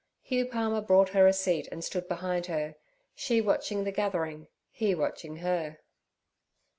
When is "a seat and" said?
1.27-1.83